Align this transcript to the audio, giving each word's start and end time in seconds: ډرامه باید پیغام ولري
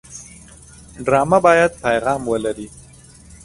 ډرامه 1.05 1.37
باید 1.45 1.71
پیغام 1.83 2.21
ولري 2.31 2.67